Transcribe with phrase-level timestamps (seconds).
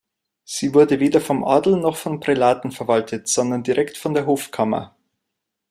[0.45, 4.95] Sie wurde weder vom Adel noch von Prälaten verwaltet, sondern direkt von der Hofkammer.